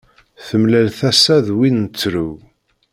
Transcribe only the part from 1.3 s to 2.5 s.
d win trew.